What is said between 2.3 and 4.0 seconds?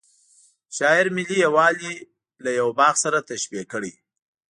له یوه باغ سره تشبه کړی.